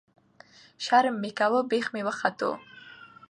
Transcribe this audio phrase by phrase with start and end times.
[0.43, 2.51] ـ شرم مې کوو بېخ مې وختو.